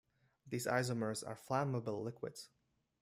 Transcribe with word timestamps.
These 0.47 0.65
isomers 0.65 1.23
are 1.23 1.35
flammable 1.35 2.03
liquids. 2.03 2.49